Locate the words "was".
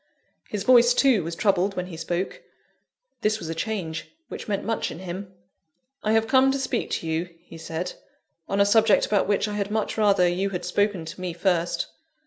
1.23-1.35, 3.37-3.49